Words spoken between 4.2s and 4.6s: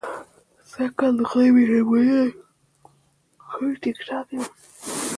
یم.